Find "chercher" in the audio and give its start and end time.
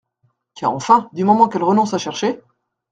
1.99-2.41